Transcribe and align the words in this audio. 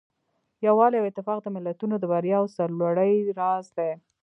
یووالی 0.65 0.97
او 0.99 1.07
اتفاق 1.09 1.39
د 1.43 1.47
ملتونو 1.55 1.95
د 1.99 2.03
بریا 2.11 2.37
او 2.41 2.47
سرلوړۍ 2.55 3.13
راز 3.39 3.65
دی. 3.77 3.91